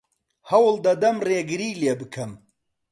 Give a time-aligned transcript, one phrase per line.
[0.49, 2.31] هەوڵ دەدەم ڕێگری لێ بکەم.